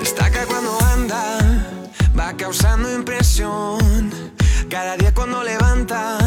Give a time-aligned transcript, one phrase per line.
[0.00, 1.38] Destaca cuando anda,
[2.18, 4.10] va causando impresión.
[4.68, 6.18] Cada día cuando levanta,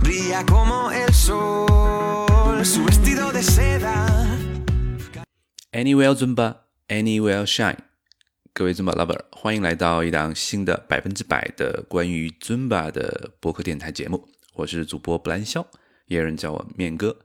[0.00, 2.64] brilla como el sol.
[2.64, 4.06] Su vestido de seda.
[5.72, 7.91] Anywhere Zumba, Anywhere Shine。
[8.54, 14.28] 各位 Zumba lover，欢迎来到一档新的百分之百的关于尊巴的播客电台节目。
[14.52, 15.66] 我是主播布兰肖，
[16.04, 17.16] 也有人叫我面哥。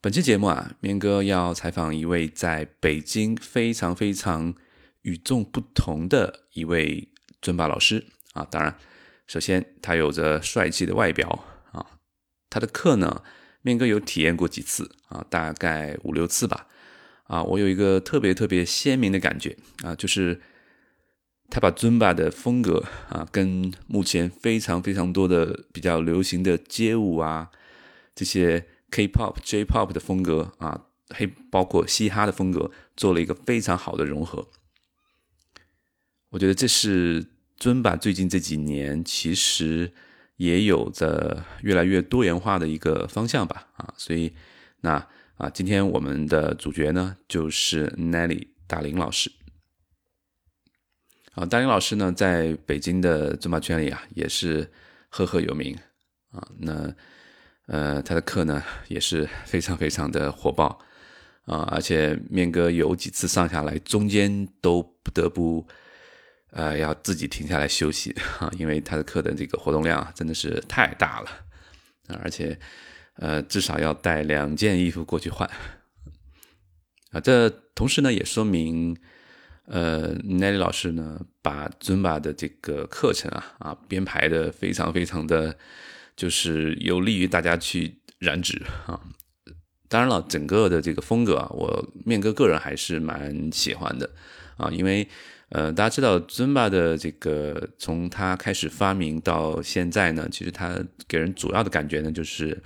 [0.00, 4.54] 本期节目啊，面哥要采访一位在北京非常非常
[5.02, 7.12] 与众不同的一位
[7.42, 8.48] 尊巴老师啊。
[8.50, 8.78] 当然，
[9.26, 11.98] 首先他有着帅气的外表啊，
[12.48, 13.22] 他的课呢，
[13.60, 16.68] 面哥有体验过几次啊，大概五六次吧。
[17.24, 20.40] 啊，我有一个特别特别鲜明的感觉啊，就是
[21.50, 27.50] 他把尊巴的风格啊，跟目前非常非常多的比较流行的街舞啊
[28.14, 28.66] 这些。
[28.94, 34.48] K-pop、J-pop 的风格啊，黑包括嘻哈的风格，做了一个非常好的融合。
[36.28, 37.24] 我觉得这是
[37.56, 39.90] 尊巴最近这几年其实
[40.36, 44.34] 也有着越来越多元化的一个方向吧啊，所以
[44.82, 49.30] 那啊，今天我们的主角呢就是 Nelly 大林老师。
[51.34, 54.70] 啊，大林老师呢在北京的尊巴圈里啊也是
[55.08, 55.78] 赫赫有名
[56.30, 56.94] 啊，那。
[57.66, 60.78] 呃，他的课呢也是非常非常的火爆
[61.44, 65.64] 啊，而且面哥有几次上下来，中间都不得不
[66.50, 71.30] 呃要自己停下来休息啊，因为他的课的这个活动量真的是太大了
[72.08, 72.58] 啊而且
[73.16, 75.48] 呃至少要带两件衣服过去换
[77.10, 77.20] 啊。
[77.20, 78.96] 这同时呢也说明
[79.66, 85.56] 呃 Nelly 老师呢把尊巴的这个课程啊啊编排的非常非常的。
[86.14, 89.00] 就是有利于大家去燃脂啊！
[89.88, 94.08] 当然了，整个的这个风格啊，我面哥个人还是蛮喜欢的
[94.58, 95.08] 啊，因为
[95.48, 102.62] 呃，大家知道尊巴的这个从它开始发明到现在呢，其实它给人主要的感觉呢，就是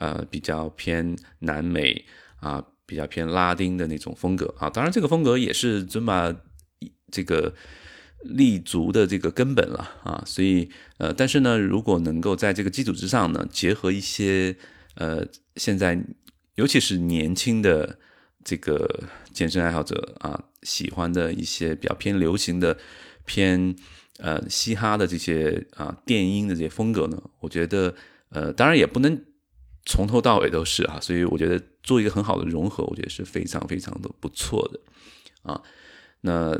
[0.00, 2.04] 呃比较偏南美
[2.40, 4.68] 啊，比较偏拉丁的那种风格啊。
[4.68, 6.34] 当然，这个风格也是尊巴
[7.12, 7.54] 这个。
[8.22, 10.68] 立足的这个根本了啊，所以
[10.98, 14.54] 呃，但是呢，如果能够在这个基础之上呢，结合一些
[14.96, 15.98] 呃，现在
[16.56, 17.98] 尤其是年轻的
[18.44, 22.76] 这个健身爱好者啊，喜欢的一些比较偏流行的、
[23.24, 23.74] 偏
[24.18, 27.94] 呃嘻哈的这些啊电音的这些风格呢，我觉得
[28.28, 29.18] 呃，当然也不能
[29.90, 34.80] 从头到尾都是啊，所以我觉得做一个很好的融合，我觉得是非常非常的不错的
[35.42, 35.60] 啊，
[36.20, 36.56] 那。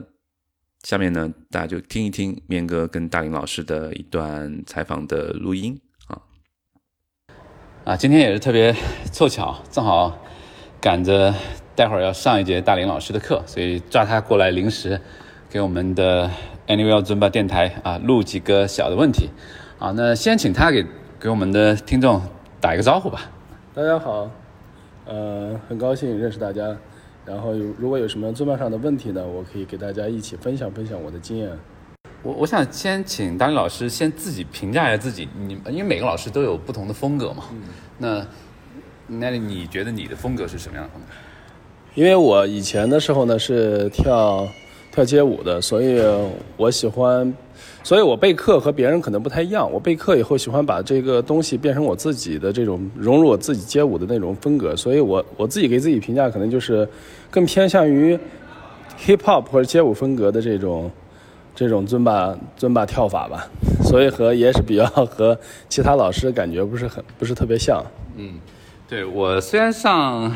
[0.83, 6.17] 下面呢，大家就听一听面哥跟大林老师的一段采访的录音啊
[7.85, 7.95] 啊！
[7.95, 8.75] 今天也是特别
[9.13, 10.19] 凑巧，正好
[10.81, 11.35] 赶着
[11.77, 14.99] 待会儿要上一节大林老师的课，所以抓他过来临时
[15.51, 16.31] 给我们的
[16.67, 19.29] Anywhere Zumba 电台啊录几个小的问题
[19.79, 19.93] 啊。
[19.95, 20.87] 那先请他给
[21.21, 22.23] 给我们的听众
[22.61, 23.23] 打一个招呼吧。
[23.75, 24.31] 大家好，
[25.07, 26.77] 呃，很高兴认识大家。
[27.25, 31.51] 然后有如果有什么桌面上的问题呢，我可以给大家一起分享分享我的经验。
[32.23, 37.45] 我我想先请大林老师先自己评价一下自己，你因为每个老师都有不同的风格嘛。
[37.97, 38.27] 那
[39.07, 41.09] 那你觉得你的风格是什么样的风格？
[41.95, 44.47] 因为我以前的时候呢是跳
[44.93, 46.01] 跳街舞的，所以
[46.57, 47.33] 我喜欢。
[47.83, 49.71] 所以我备课和别人可能不太一样。
[49.71, 54.77] 我备课以后喜欢把这个东西变成我自己的这种融入我自己街舞的那种风格。
[54.77, 56.87] 所以我我自己给自己评价可能就是
[57.31, 58.19] 更偏向于
[58.99, 60.91] hip hop 或者街舞风格的这种
[61.55, 63.49] 这种尊巴尊巴跳法吧。
[63.83, 65.37] 所以和也是比较和
[65.71, 67.83] 其他老师感觉不是很不是特别像。
[68.17, 68.35] 嗯，
[68.87, 70.31] 对我虽然上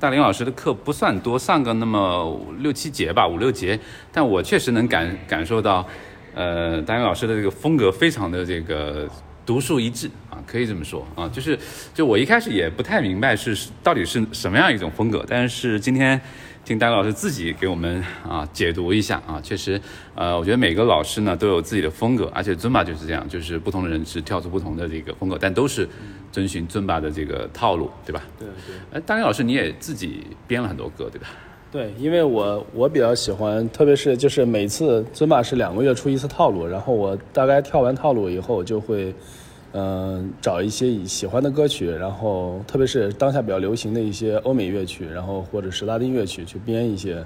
[0.00, 3.78] 大林老师的课不算多，上个那么六七节吧，五六节，
[4.10, 5.86] 但我确实能感感受到。
[6.32, 9.06] 呃，大林老师的这个风格非常的这个
[9.44, 11.58] 独树一帜啊，可以这么说啊，就是
[11.92, 16.18] 就我一开始也不太明白是到底是什么样一种风格，但是今天
[16.64, 19.80] 听丹老师自己给我们啊解读一下啊，确实，
[20.14, 25.88] 呃，我觉得每个老师呢都有自己的风格，而且尊巴就是这样，就是不同的人是跳出不同的这个风格，但都是
[26.30, 28.22] 遵循尊巴的这个套路，对吧？
[28.38, 28.76] 对对。
[28.92, 31.28] 哎，丹云老师你也自己编了很多歌，对吧？
[31.72, 39.14] 对，因为我我比较喜欢，特别是就是每次尊巴是两个月出一次套路，然后我大概跳完套路以后，就会，
[39.72, 47.24] 嗯，找一些喜欢的歌曲，然后特别是当下比较流行的一些欧美乐曲，然后或者是拉丁乐曲，去编一些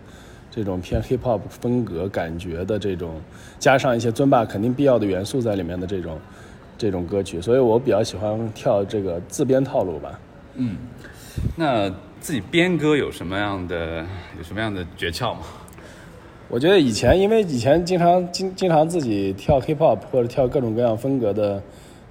[0.50, 3.14] 这种偏 hip hop 风格感觉的这种，
[3.58, 6.18] 加上一些尊巴肯定必要的元素在里面的这种，
[6.76, 10.20] 这种歌曲，所以我比较喜欢跳这个自编套路吧。
[10.56, 10.76] 嗯
[11.56, 14.04] 那自己编歌有什么样的
[14.36, 15.40] 有什么样的诀窍吗？
[16.48, 21.60] 我觉得以前，因为以前经常经经常自己跳 hip hop 或者跳各种各样风格的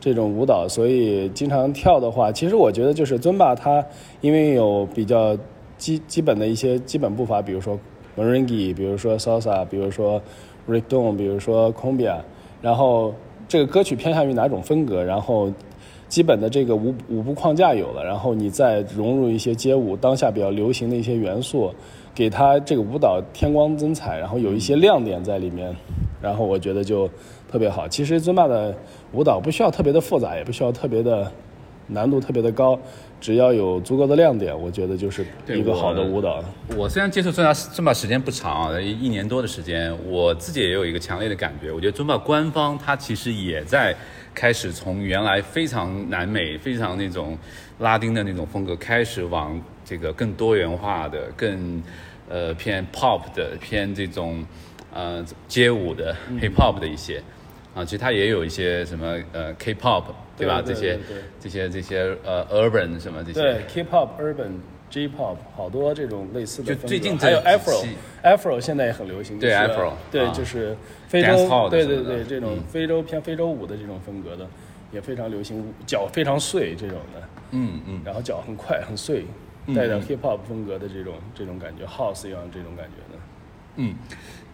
[0.04, 3.82] 这种舞蹈，所以经常跳的话，其实我觉得就是尊巴他
[4.20, 5.38] 因为有比较
[5.78, 7.80] 基基本的一些基本步伐，比如说
[8.18, 10.22] merengue，比如说 salsa，比如说
[10.68, 12.18] reggaeton，比如说 cumbia，
[12.62, 13.14] 然后
[13.48, 15.50] 这个歌曲偏向于哪种风格，然后
[16.10, 21.74] 基本的这个舞舞步框架有了，然后你再融入一些街舞当下比较流行的一些元素，
[22.14, 25.74] 给它这个舞蹈添光增彩，然后有一些亮点在里面，
[26.24, 27.10] 然后我觉得就
[27.52, 27.86] 特别好。
[27.86, 28.74] 其实尊巴的
[29.12, 31.30] 舞蹈不需要特别的复杂，也不需要特别的
[31.88, 32.80] 难度特别的高，
[33.20, 36.42] 只要有足够的亮点，我觉得就是一个好的舞蹈。
[36.78, 43.94] 我虽然接触尊巴尊巴时间不长一年多的时间，我自己也有一个强烈的感觉，我觉得尊巴官方它其实也在
[44.34, 47.38] 开始从原来非常南美、非常那种
[47.80, 51.84] 拉丁的那种风格，开始往这个更多元化的、更
[52.30, 54.44] 呃偏 pop 的、偏这种
[54.94, 57.22] 呃街舞的、hip hop 的一些
[57.76, 60.04] 啊，其实它也有一些什么呃 K-pop
[60.38, 60.62] 对吧？
[60.62, 61.00] 对对这些
[61.40, 63.42] 这些这些呃 urban 什么这些。
[63.42, 64.60] 对，K-pop、Urban、
[64.90, 66.88] J-pop，好多这种类似的就风格。
[66.88, 67.90] 最近这还有几 Afro 期。
[68.24, 69.40] Afro 现在也很流行。
[69.40, 74.48] 对就是 Afro，对，啊就是非洲对对对，这种嗯非洲偏非洲舞的这种风格的
[74.92, 78.02] 也非常流行，脚非常碎这种的，嗯嗯。
[78.06, 79.26] 然后脚很快很碎，
[79.76, 83.20] 带着 Hip Hop 风格的这种这种感觉，House 一样这种感觉的。
[83.78, 83.96] 嗯，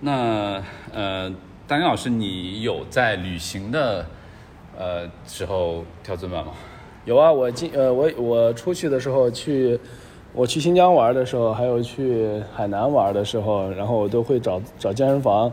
[0.02, 0.62] 那
[0.94, 1.30] 呃，
[1.68, 4.06] 大林老师，你有在旅行的
[4.78, 6.54] 呃时候跳尊巴吗？
[7.06, 9.78] 有啊，我进呃我我出去的时候去，
[10.34, 15.52] 我去新疆玩的时候，还有去海南玩的时候，然后我都会找找健身房，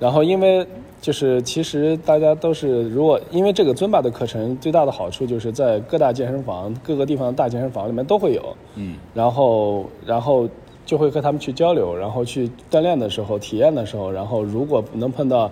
[0.00, 0.66] 然后因为
[1.00, 10.48] 就是其实大家都是如果因为这个尊巴的课程最大的好处就是在各大健身房各个地方的大健身房里面都会有，嗯然后然后
[10.84, 15.50] 就会和他们去交流，然后去锻炼的时候、体验的时候，然后如果能碰到，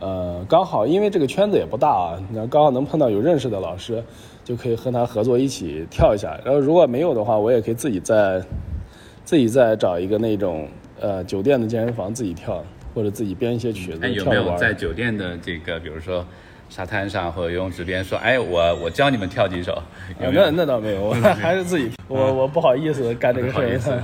[0.00, 4.02] 呃，刚好因为这个圈子也不大啊，那刚好能碰到有认识的老师，
[4.42, 6.38] 就可以和他合作一起跳一下。
[6.44, 8.42] 然后如果没有的话，我也可以自己在
[9.24, 10.66] 自己再找一个那种
[11.00, 12.64] 呃酒店的健身房自己跳，
[12.94, 14.24] 或者自己编一些曲子哎，有。
[14.24, 16.24] 没有在酒店的这个，比如说
[16.72, 19.72] 沙滩上或者游泳池边说，哎，我我教你们跳几首？
[20.18, 24.02] 有啊没有那那倒没有，我 还是自己，我我不好意思干这个事不好意思儿。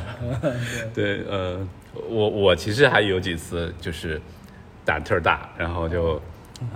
[0.94, 1.58] 对，呃，
[2.10, 4.20] 我我其实还有几次就是
[4.84, 6.20] 胆特大，然后就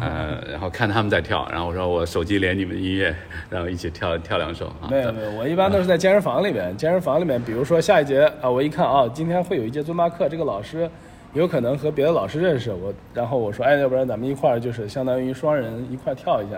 [0.01, 3.15] 呃，然后看他们在跳，然后我说我手机连你们音乐，
[3.51, 4.89] 然后一起跳跳两首啊。
[4.91, 6.75] 没有没有，我一般都是在健身房里面。
[6.75, 10.89] 健身房里面，比如说下一节啊，我一看啊，今天会有一节尊巴课，这个老师
[11.35, 16.57] 有可能和别的老师认识我，然后我说，哎，要不然咱们一块儿就是相当于双人一块跳一下，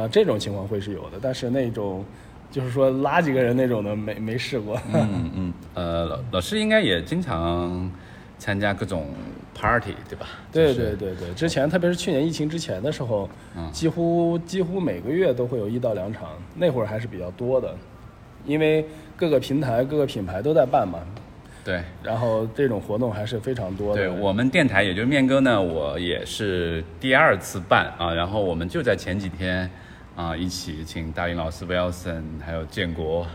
[0.00, 2.04] 啊，这种情况会是有的，但是那种
[2.50, 4.80] 就是说拉几个人那种的没没试过。
[4.92, 7.90] 嗯嗯，呃，老老师应该也经常
[8.38, 9.06] 参加各种
[9.54, 10.26] party，对吧？
[10.50, 17.74] 对就是对对对，之前特别是去年疫情之前的时候，嗯几乎几乎每个月都会有一到两场，那会儿还是比较多的，
[18.46, 21.00] 因为各个平台、各个品牌都在办嘛，
[21.64, 21.82] 对。
[22.02, 24.02] 然后这种活动还是非常多的。
[24.02, 29.70] 对我们电台，也就是面哥呢，我也是第二次办啊，然后我们就在前几天
[30.16, 33.26] 啊，一起请大云老师 Wilson 还有建国，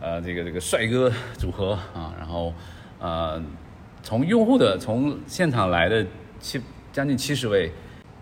[0.00, 2.52] 呃，这个这个帅哥组合啊，然后
[2.98, 3.42] 呃，
[4.02, 6.04] 从用户的从现场来的
[6.40, 6.60] 七
[6.92, 7.70] 将近七十位，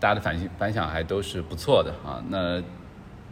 [0.00, 2.22] 大家的反响反响还都是不错的啊。
[2.28, 2.60] 那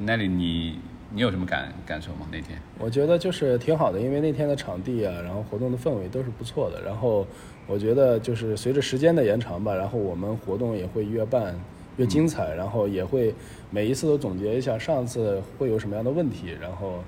[0.01, 0.79] Nelly 你
[1.15, 2.27] 你有什么感感受吗？
[2.33, 2.59] 那天？
[2.77, 6.83] 我觉得就是挺好的，因为那天的场地啊，然后活动的氛围都是不错的。
[6.83, 7.25] 然后
[7.69, 11.55] 我觉得就是随着时间的延长吧，然后我们活动也会越办
[11.99, 13.33] 越精彩，然后也会
[13.71, 17.05] 每一次都总结一下上次会有什么样的问题，然后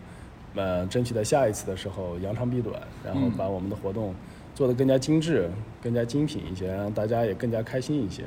[0.55, 4.15] 呃争取在下一次的时候扬长避短，然后把我们的活动
[4.55, 5.51] 做得更加精致、
[5.83, 8.23] 更加精品一些，让大家也更加开心一些，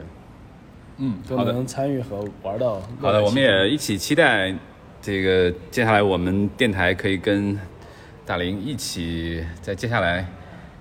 [0.98, 1.53] 嗯，都好的。
[1.53, 2.81] 能参与和玩到。
[3.00, 4.53] 好的，我们也一起期待
[5.01, 7.58] 这个接下来我们电台可以跟
[8.25, 10.25] 大林一起在接下来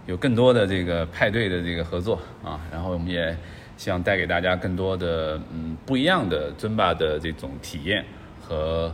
[0.07, 3.37] 有更多的这个派对的这个合作啊，然后我们也
[3.77, 8.05] 希望带给大家更多的嗯不一样的尊巴的这种体验
[8.41, 8.93] 和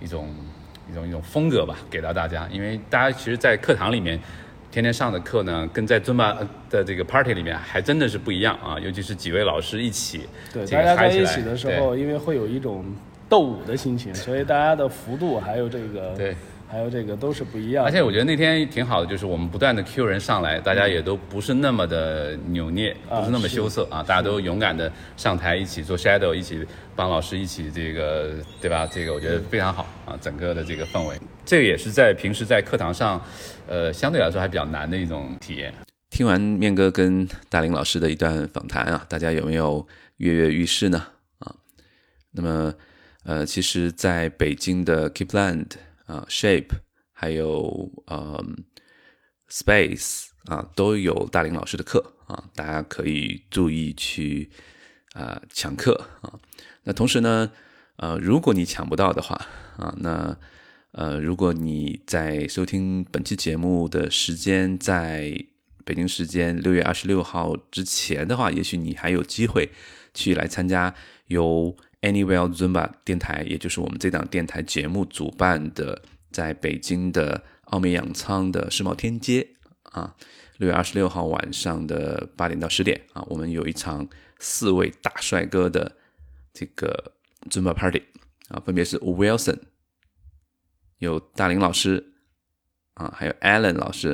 [0.00, 0.28] 一种
[0.90, 4.20] 一种一种风格吧，给到大家，因为大家其实，在课堂里面。
[4.68, 6.36] 天天上的课呢，跟在尊巴
[6.68, 12.84] 的这个 party 里面还真的是不一样啊，尤其是几位老师一起，对，这大家在一起的时候，因为会有一种
[13.28, 16.36] 斗舞的心情，所以大家的幅度还有这个对
[16.68, 17.84] 还有这个都是不一样。
[17.84, 28.88] 而且我觉得那天挺好的，就是我们不断的 Q 人上来，大家也都不是那么的扭捏，啊不是那么羞涩啊，大家都勇敢的上台一起做 shadow，一起帮老师一起这个，对吧？
[28.90, 33.20] 这个我觉得非常好啊，整个的这个氛围，这个也是在平时在课堂上，
[33.68, 35.72] 呃，相对来说还比较难的一种体验。
[36.10, 41.06] 听完面哥跟大林老师的一段访谈啊，大家有没有跃跃欲试呢？
[41.38, 41.54] 啊，
[42.32, 42.74] 那么
[43.26, 45.72] 呃，其实在北京的 Keepland
[46.06, 46.70] 啊、Shape
[47.12, 48.40] 还有呃
[49.50, 54.48] Space 啊，都有大林老师的课啊，大家可以注意去
[55.14, 56.38] 啊、抢课啊。
[56.84, 57.50] 那同时呢，
[57.96, 59.34] 呃，如果你抢不到的话
[59.76, 60.38] 啊，那
[60.92, 65.44] 呃，如果你在收听本期节目的时间在
[65.84, 69.72] 北京时间六月二十六号之前的话，也许你还有机会
[70.14, 70.94] 去来参加
[71.26, 79.44] 由 Anywhere Zumba 电台，也就是我们这档电台节目主办的，在北京的奥美养仓的世贸天阶
[79.82, 80.14] 啊，
[80.58, 84.08] 六月二十六号晚上的八点到十点啊，我们有一场
[84.38, 85.96] 四位大帅哥的
[86.52, 87.14] 这个
[87.50, 88.04] Zumba Party
[88.50, 89.58] 啊，分别是 Wilson。
[90.98, 92.14] 有大林老师
[92.94, 94.10] 啊，还有 Allen 老师，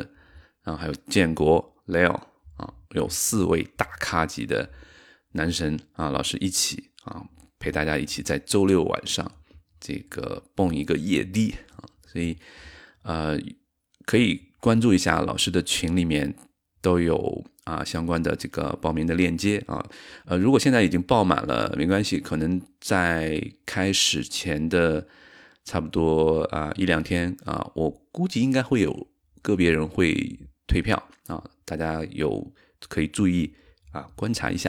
[0.63, 2.15] 然后还有建国 Leo
[2.57, 4.71] 啊，有四位大咖级的
[5.33, 7.23] 男神啊老师一起啊
[7.63, 9.31] 陪大家一起在周六晚上
[9.79, 12.37] 这个蹦一个夜迪啊，所以
[13.03, 13.39] 呃
[14.05, 16.35] 可以关注一下老师的群里面
[16.81, 19.89] 都有啊相关的这个报名的链接啊，
[20.25, 25.07] 呃如果现在已经报满了没关系，可能在开始前的。
[25.65, 29.07] 差不多啊一两天啊，我估计应该会有
[29.43, 30.13] 个别人会
[30.67, 32.53] 退票啊，大家有
[32.89, 33.55] 可以注意
[33.93, 34.69] 啊观察一下。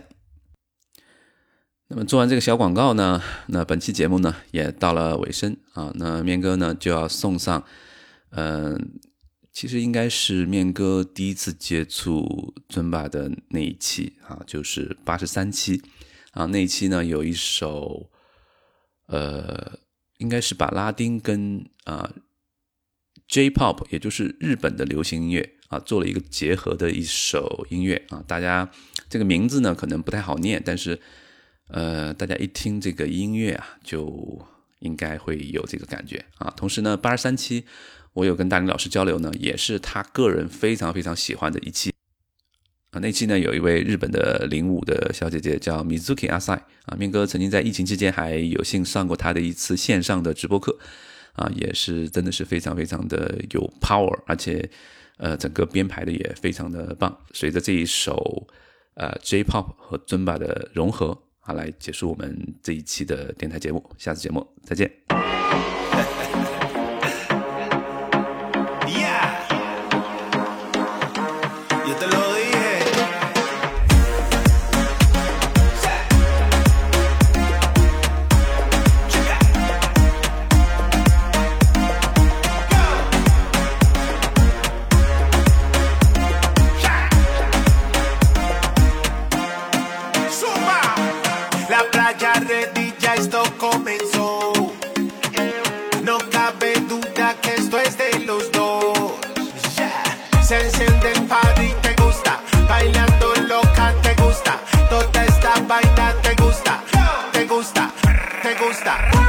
[1.95, 7.63] 那么做完这个小广告呢，那本期节目呢也到了尾声啊，那面哥呢就要送上，
[8.31, 8.99] 嗯、
[9.51, 15.83] 其实应该是面哥第一次接触尊巴的那一期啊，就是八十三期
[16.31, 18.09] 啊，那一期呢有一首
[19.07, 19.79] 呃。
[20.19, 22.09] 应该是把拉丁跟啊、
[23.27, 28.23] J-pop，也就是日本的流行音乐啊，做了一个结合的一首音乐啊。
[28.25, 28.71] 大家
[29.09, 31.01] 这个名字呢可能不太好念，但是
[31.69, 34.45] 呃，大家一听这个音乐啊，就
[34.79, 36.53] 应该会有这个感觉啊。
[36.55, 37.65] 同时呢，八十三期
[38.13, 41.91] 我有跟大林老师交流呢，也是他个人非常非常喜欢的一期。
[42.91, 50.77] 啊，那期呢有一位日本的领舞的小姐姐叫 Mizuki Asai 啊，面哥曾经在疫情期间还有幸上过她的一次线上的直播课，
[51.33, 54.69] 啊，也是真的是非常非常的有 power，而且
[55.17, 57.17] 呃整个编排的也非常的棒。
[57.33, 58.47] 随着这一首
[58.93, 65.32] 呃 J-pop 和尊巴的融合好，来结束我们这一期的电台节目，下次节目再见。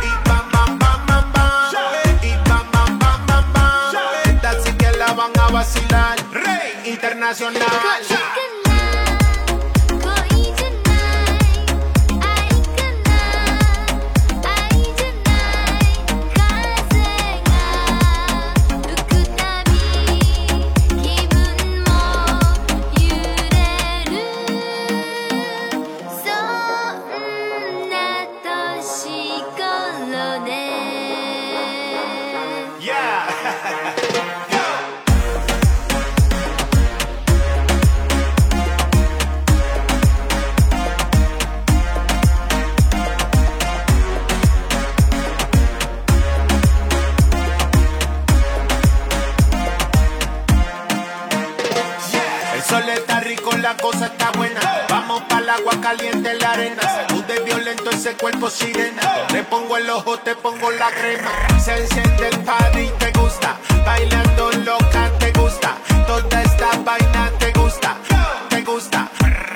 [0.03, 1.75] Y bam, bam, bam, bam, bam.
[2.23, 3.97] Y bam, bam, bam, bam, bam.
[4.25, 6.17] Esta sí que la van a vacilar.
[6.33, 7.63] Rey internacional.
[57.95, 59.27] Ese cuerpo sirena.
[59.29, 61.31] Te pongo el ojo, te pongo la crema.
[61.59, 63.57] Se enciende el party, te gusta.
[63.85, 65.77] Bailando loca, te gusta.
[66.07, 67.97] Toda esta vaina te gusta.
[68.49, 69.09] Te gusta,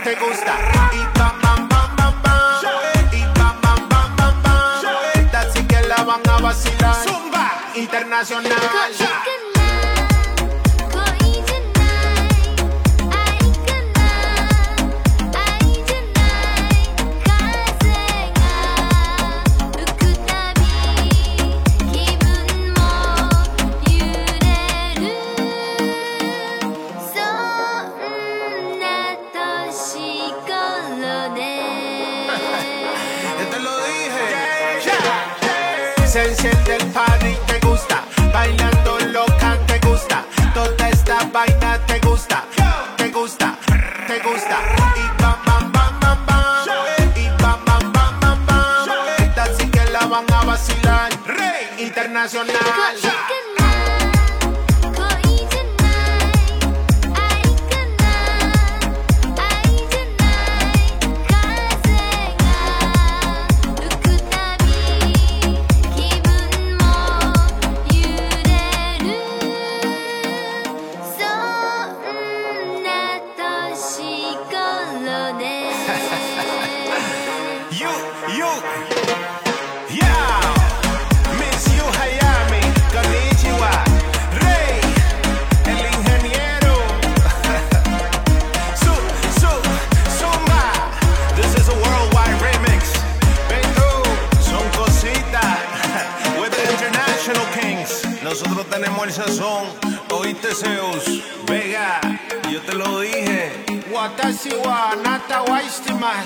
[0.05, 0.55] te gusta.
[0.93, 3.13] Y bam, bam, bam, bam, bam.
[3.13, 4.85] Y bam, bam, bam, bam, bam.
[5.15, 7.05] Esta sí que la van a vacilar.
[7.05, 8.53] Zumba internacional.
[50.33, 51.11] a vacilar.
[51.27, 52.55] Rey internacional.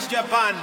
[0.08, 0.54] Japan.